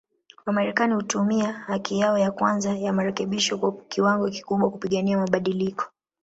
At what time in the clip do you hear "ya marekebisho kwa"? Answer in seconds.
2.77-3.71